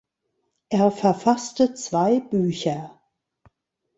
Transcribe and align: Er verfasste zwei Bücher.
Er 0.69 0.89
verfasste 0.89 1.75
zwei 1.75 2.21
Bücher. 2.21 2.99